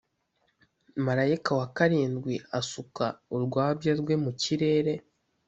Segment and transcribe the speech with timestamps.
[1.05, 3.05] Marayika wa karindwi asuka
[3.35, 4.93] urwabya rwe mu kirere.